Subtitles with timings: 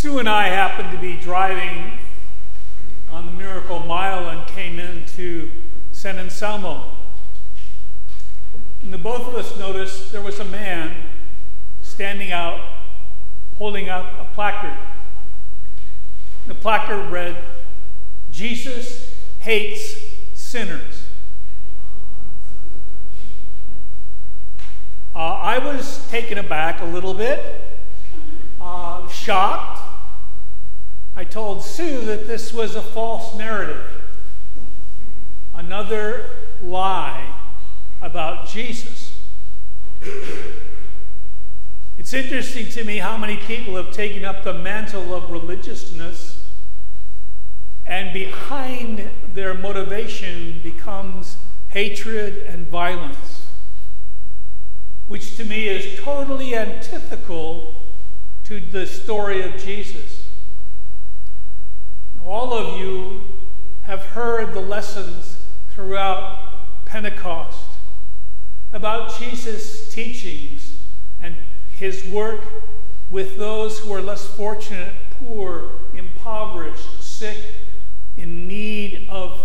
[0.00, 1.98] Sue and I happened to be driving
[3.12, 5.50] on the Miracle Mile and came into
[5.92, 6.96] San Anselmo.
[8.82, 10.96] And the both of us noticed there was a man
[11.82, 12.62] standing out
[13.56, 14.74] holding up a placard.
[16.46, 17.36] The placard read,
[18.32, 19.96] Jesus hates
[20.32, 21.04] sinners.
[25.14, 27.68] Uh, I was taken aback a little bit,
[28.62, 29.79] uh, shocked.
[31.20, 33.84] I told Sue that this was a false narrative,
[35.54, 36.24] another
[36.62, 37.34] lie
[38.00, 39.18] about Jesus.
[41.98, 46.42] It's interesting to me how many people have taken up the mantle of religiousness,
[47.84, 51.36] and behind their motivation becomes
[51.68, 53.46] hatred and violence,
[55.06, 57.74] which to me is totally antithetical
[58.44, 60.19] to the story of Jesus.
[62.24, 63.22] All of you
[63.82, 66.38] have heard the lessons throughout
[66.84, 67.66] Pentecost
[68.72, 70.76] about Jesus' teachings
[71.22, 71.34] and
[71.76, 72.40] his work
[73.10, 77.42] with those who are less fortunate, poor, impoverished, sick,
[78.16, 79.40] in need of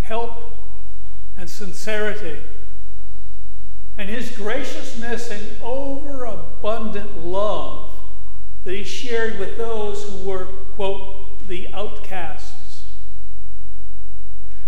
[0.00, 0.58] help
[1.36, 2.40] and sincerity.
[3.96, 7.90] And his graciousness and overabundant love
[8.64, 11.11] that he shared with those who were, quote,
[11.52, 12.84] the outcasts.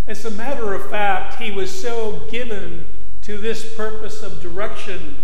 [0.06, 2.84] As a matter of fact, he was so given
[3.22, 5.16] to this purpose of direction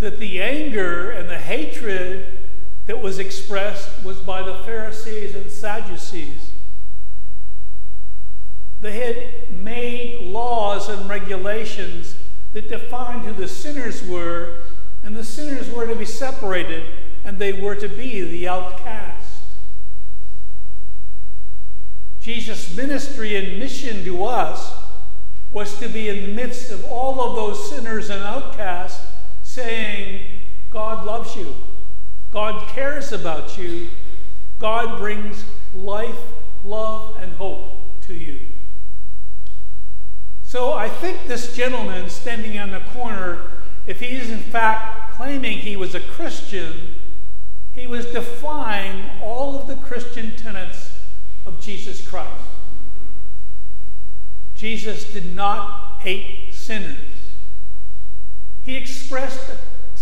[0.00, 2.40] that the anger and the hatred
[2.86, 6.50] that was expressed was by the Pharisees and Sadducees.
[8.80, 12.16] They had made laws and regulations
[12.52, 14.62] that defined who the sinners were,
[15.04, 16.82] and the sinners were to be separated,
[17.24, 19.19] and they were to be the outcast.
[22.34, 24.72] Jesus' ministry and mission to us
[25.52, 29.04] was to be in the midst of all of those sinners and outcasts,
[29.42, 30.20] saying,
[30.70, 31.56] God loves you.
[32.32, 33.88] God cares about you.
[34.60, 36.20] God brings life,
[36.62, 38.38] love, and hope to you.
[40.44, 43.42] So I think this gentleman standing on the corner,
[43.88, 46.94] if he is in fact claiming he was a Christian,
[47.72, 50.89] he was defying all of the Christian tenets
[51.46, 52.30] of Jesus Christ.
[54.54, 56.98] Jesus did not hate sinners.
[58.62, 59.56] He expressed a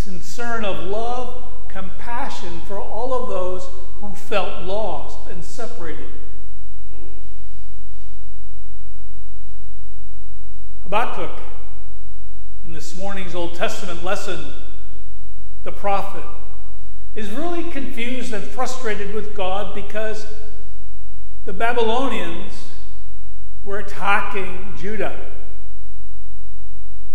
[0.09, 3.69] concern of love, compassion for all of those
[4.00, 6.09] who felt lost and separated.
[10.82, 11.38] Habakkuk,
[12.66, 14.53] in this morning's Old Testament lesson,
[15.62, 16.25] the prophet,
[17.15, 20.27] is really confused and frustrated with God because
[21.48, 22.72] the Babylonians
[23.64, 25.19] were attacking Judah.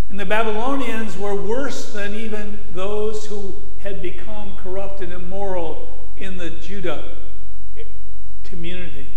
[0.10, 6.38] And the Babylonians were worse than even those who had become corrupt and immoral in
[6.38, 7.16] the Judah
[8.44, 9.08] community.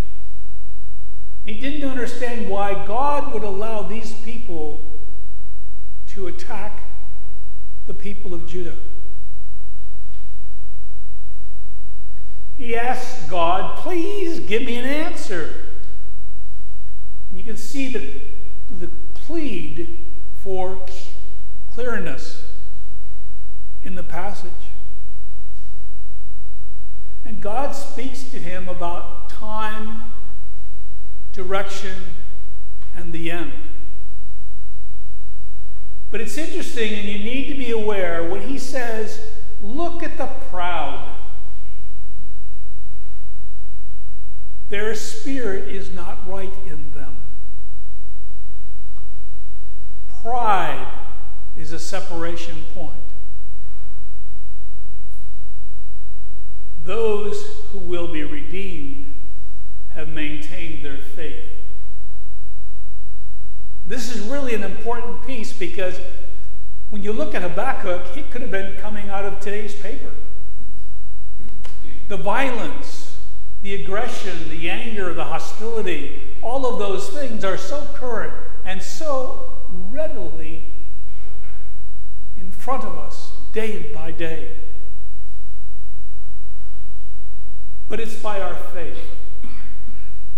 [1.47, 4.83] He didn't understand why God would allow these people
[6.09, 6.81] to attack
[7.87, 8.77] the people of Judah.
[12.57, 15.55] He asked God, please give me an answer.
[17.31, 18.21] And you can see the,
[18.81, 19.99] the plead
[20.43, 20.81] for
[21.75, 22.45] clearness
[23.85, 24.51] in the passage.
[27.27, 30.13] And God speaks to him about time,
[31.33, 31.95] direction,
[32.97, 33.53] and the end.
[36.11, 39.21] But it's interesting, and you need to be aware when he says,
[39.63, 41.06] Look at the proud.
[44.69, 47.17] Their spirit is not right in them.
[50.23, 50.87] Pride
[51.57, 52.97] is a separation point.
[56.85, 59.15] Those who will be redeemed
[59.91, 61.45] have maintained their faith.
[63.87, 65.99] This is really an important piece because
[66.91, 70.11] when you look at Habakkuk, he could have been coming out of today's paper.
[72.09, 73.06] The violence,
[73.67, 78.33] the aggression, the anger, the hostility, all of those things are so current
[78.65, 79.59] and so
[79.91, 80.63] readily
[82.39, 84.57] in front of us day by day.
[87.89, 89.01] But it's by our faith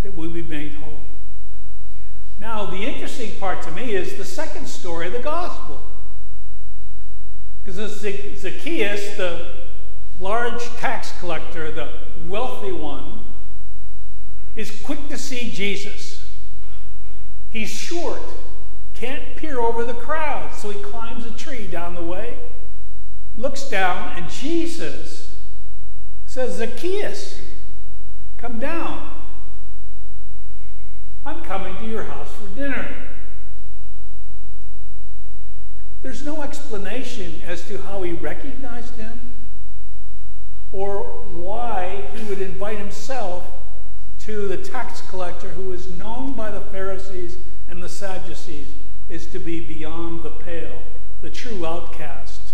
[0.02, 1.02] that we'll be made whole.
[2.40, 5.82] Now, the interesting part to me is the second story of the gospel.
[7.62, 9.67] Because Zacchaeus, the
[10.20, 11.88] large tax collector, the
[12.26, 13.24] wealthy one,
[14.56, 16.26] is quick to see Jesus.
[17.50, 18.20] He's short,
[18.94, 22.38] can't peer over the crowd, so he climbs a tree down the way,
[23.36, 25.36] looks down, and Jesus
[26.26, 27.40] says, Zacchaeus,
[28.36, 29.14] come down.
[31.24, 32.88] I'm coming to your house for dinner.
[36.02, 39.18] There's no explanation as to how he recognized him
[40.72, 43.44] or why he would invite himself
[44.20, 47.38] to the tax collector who was known by the Pharisees
[47.70, 48.68] and the Sadducees
[49.08, 50.82] is to be beyond the pale,
[51.22, 52.52] the true outcast.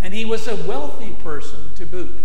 [0.00, 2.20] And he was a wealthy person to boot.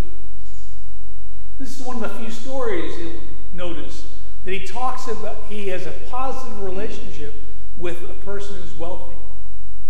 [1.58, 3.22] This is one of the few stories you'll
[3.54, 4.08] notice
[4.44, 7.34] that he talks about he has a positive relationship
[7.78, 9.16] with a person who's wealthy.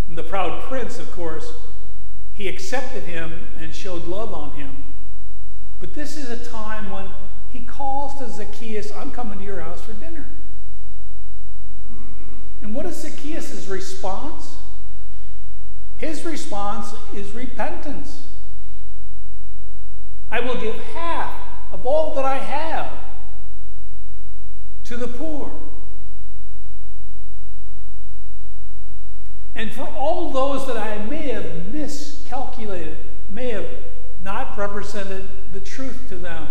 [0.08, 1.52] And the proud prince, of course,
[2.36, 4.84] he accepted him and showed love on him.
[5.80, 7.08] But this is a time when
[7.50, 10.26] he calls to Zacchaeus, I'm coming to your house for dinner.
[12.60, 14.56] And what is Zacchaeus' response?
[15.96, 18.28] His response is repentance.
[20.30, 21.34] I will give half
[21.72, 22.92] of all that I have
[24.84, 25.52] to the poor.
[29.54, 31.72] And for all those that I may have
[32.26, 32.96] miscalculated,
[33.30, 33.68] may have
[34.22, 36.46] not represented the truth to them,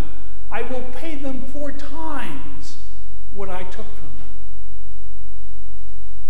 [0.50, 2.77] I will pay them four times
[3.33, 4.27] what I took from them.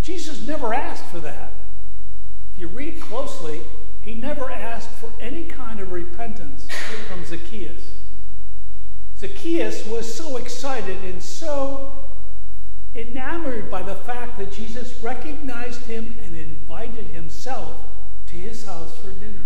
[0.02, 1.54] Jesus never asked for that.
[2.54, 3.62] If you read closely,
[4.02, 6.68] he never asked for any kind of repentance
[7.08, 7.92] from Zacchaeus.
[9.20, 11.94] Zacchaeus was so excited and so
[12.96, 17.82] enamored by the fact that Jesus recognized him and invited himself
[18.36, 19.46] to his house for dinner.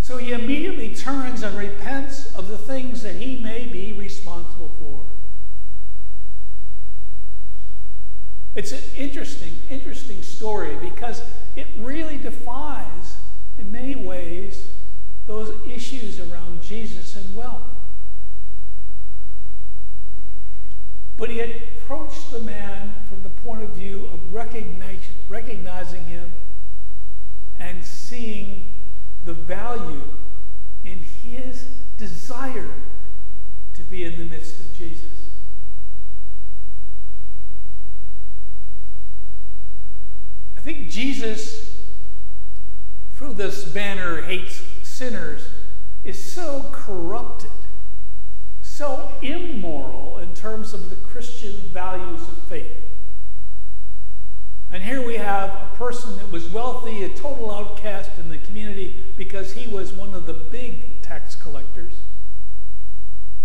[0.00, 5.02] So he immediately turns and repents of the things that he may be responsible for.
[8.54, 11.22] It's an interesting, interesting story because
[11.56, 13.16] it really defies,
[13.58, 14.68] in many ways,
[15.26, 17.68] those issues around Jesus and wealth.
[21.16, 26.32] But he approached the man from the point of view of recognizing him
[27.58, 28.64] and seeing
[29.24, 30.02] the value
[30.84, 31.64] in his
[31.96, 32.70] desire
[33.74, 35.04] to be in the midst of Jesus.
[40.56, 41.82] I think Jesus,
[43.14, 45.48] through this banner, hates sinners,
[46.04, 47.50] is so corrupted
[48.78, 52.70] so immoral in terms of the Christian values of faith.
[54.70, 59.02] And here we have a person that was wealthy, a total outcast in the community
[59.16, 61.94] because he was one of the big tax collectors.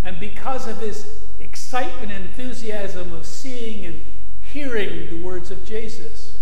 [0.04, 4.02] And because of his excitement and enthusiasm of seeing and
[4.52, 6.40] hearing the words of Jesus,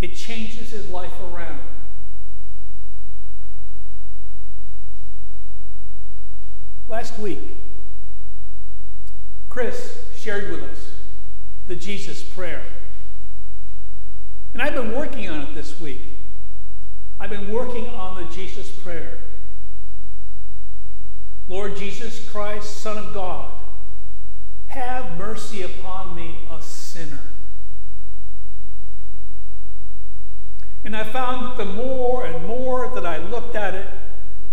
[0.00, 1.60] it changes his life around.
[6.88, 7.58] Last week,
[9.50, 10.94] Chris shared with us
[11.68, 12.62] the Jesus prayer.
[14.54, 16.00] And I've been working on it this week.
[17.20, 19.18] I've been working on the Jesus prayer.
[21.48, 23.52] Lord Jesus Christ, Son of God,
[24.68, 27.20] have mercy upon me, a sinner.
[30.84, 33.86] And I found that the more and more that I looked at it,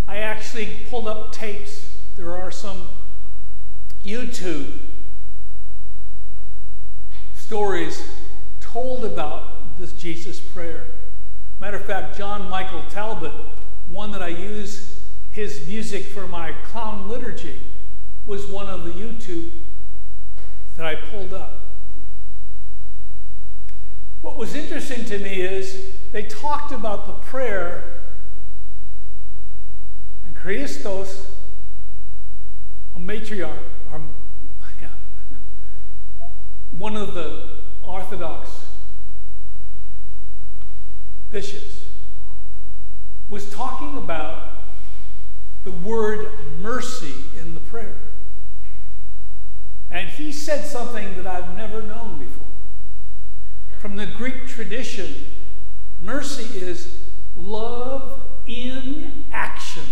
[0.07, 2.89] I actually pulled up tapes there are some
[4.03, 4.79] YouTube
[7.33, 8.03] stories
[8.59, 9.50] told about
[9.81, 10.85] this Jesus prayer.
[11.59, 13.33] Matter of fact, John Michael Talbot,
[13.87, 17.59] one that I use his music for my clown liturgy,
[18.27, 19.49] was one of the YouTube
[20.77, 21.63] that I pulled up.
[24.21, 28.01] What was interesting to me is they talked about the prayer
[30.27, 31.25] and Christos
[32.95, 33.57] a matriarch,
[33.91, 33.99] or,
[34.79, 34.89] yeah,
[36.77, 38.60] one of the Orthodox
[41.31, 41.85] bishops,
[43.29, 44.63] was talking about
[45.63, 46.27] the word
[46.59, 47.95] mercy in the prayer.
[49.89, 52.45] And he said something that I've never known before.
[53.79, 55.15] From the Greek tradition,
[56.01, 56.99] mercy is
[57.37, 59.83] love in action.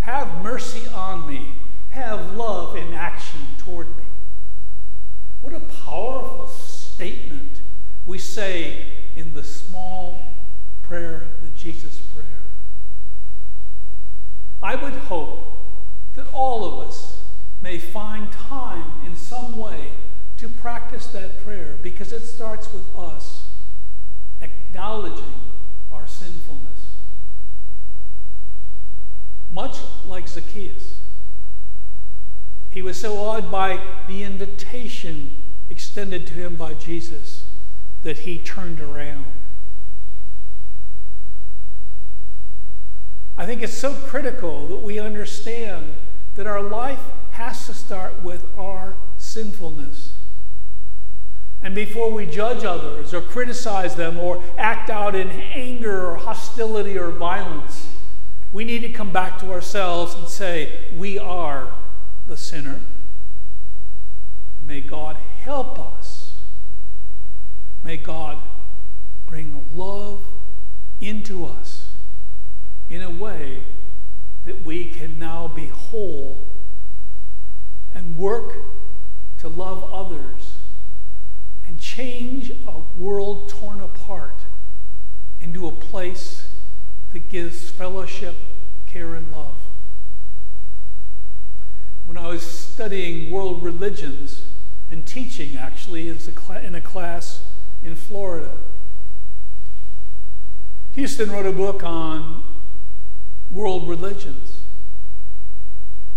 [0.00, 1.56] Have mercy on me.
[1.90, 4.04] Have love in action toward me.
[5.40, 7.60] What a powerful statement
[8.16, 10.24] we say in the small
[10.82, 12.44] prayer the Jesus' prayer.
[14.62, 15.46] I would hope
[16.14, 17.24] that all of us
[17.60, 19.90] may find time in some way
[20.38, 23.48] to practice that prayer because it starts with us
[24.40, 25.34] acknowledging
[25.92, 26.94] our sinfulness.
[29.52, 31.00] Much like Zacchaeus,
[32.70, 35.36] he was so awed by the invitation
[35.68, 37.35] extended to him by Jesus
[38.06, 39.24] that he turned around.
[43.36, 45.92] I think it's so critical that we understand
[46.36, 47.00] that our life
[47.32, 50.12] has to start with our sinfulness.
[51.60, 56.96] And before we judge others or criticize them or act out in anger or hostility
[56.96, 57.88] or violence,
[58.52, 61.72] we need to come back to ourselves and say, We are
[62.28, 62.82] the sinner.
[64.64, 65.95] May God help us.
[67.86, 68.38] May God
[69.26, 70.20] bring love
[71.00, 71.90] into us
[72.90, 73.62] in a way
[74.44, 76.48] that we can now be whole
[77.94, 78.56] and work
[79.38, 80.56] to love others
[81.64, 84.40] and change a world torn apart
[85.40, 86.48] into a place
[87.12, 88.34] that gives fellowship,
[88.88, 89.58] care, and love.
[92.04, 94.46] When I was studying world religions
[94.90, 97.44] and teaching, actually, in a class
[97.86, 98.50] in Florida,
[100.96, 102.42] Huston wrote a book on
[103.52, 104.62] world religions.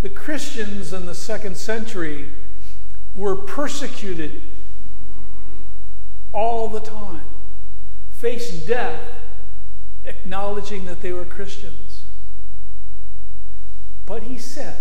[0.01, 2.29] The Christians in the second century
[3.15, 4.41] were persecuted
[6.33, 7.25] all the time,
[8.11, 9.01] faced death,
[10.05, 12.03] acknowledging that they were Christians.
[14.07, 14.77] But he said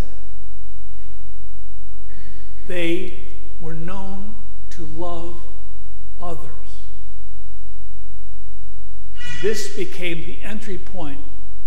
[2.66, 3.26] they
[3.60, 4.36] were known
[4.70, 5.42] to love
[6.20, 6.57] others.
[9.40, 11.20] This became the entry point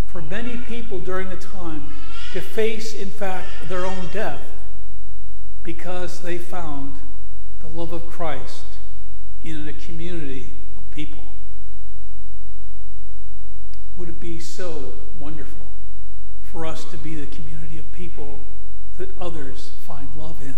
[0.05, 1.93] for many people during the time
[2.33, 4.41] to face, in fact, their own death
[5.63, 6.97] because they found
[7.61, 8.65] the love of Christ
[9.41, 11.23] in a community of people.
[13.97, 15.67] Would it be so wonderful
[16.43, 18.39] for us to be the community of people
[18.97, 20.55] that others find love in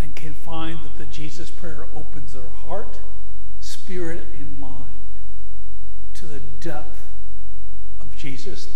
[0.00, 3.00] and can find that the Jesus prayer opens their heart,
[3.60, 4.84] spirit, and mind
[6.18, 7.00] to the depth
[8.00, 8.66] of Jesus'